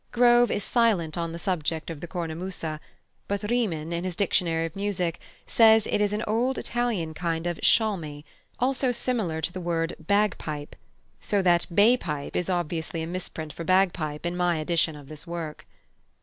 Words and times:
Grove 0.11 0.49
is 0.49 0.63
silent 0.63 1.15
on 1.15 1.31
the 1.31 1.37
subject 1.37 1.91
of 1.91 2.01
the 2.01 2.07
cornamusa; 2.07 2.79
but 3.27 3.43
Riemann, 3.43 3.93
in 3.93 4.03
his 4.03 4.15
Dictionary 4.15 4.65
of 4.65 4.75
Music, 4.75 5.19
says 5.45 5.85
it 5.85 6.01
is 6.01 6.11
"an 6.11 6.23
old 6.25 6.57
Italian 6.57 7.13
kind 7.13 7.45
of 7.45 7.59
schalmey," 7.61 8.25
"also 8.59 8.91
similar 8.91 9.41
to 9.41 9.53
the 9.53 9.61
word 9.61 9.95
bagpipe": 9.99 10.75
so 11.19 11.43
that 11.43 11.67
"bay 11.71 11.97
pipe" 11.97 12.35
is 12.35 12.49
obviously 12.49 13.03
a 13.03 13.05
misprint 13.05 13.53
for 13.53 13.63
bagpipe 13.63 14.25
in 14.25 14.35
my 14.35 14.55
edition 14.55 14.95
of 14.95 15.07
this 15.07 15.27
work. 15.27 15.67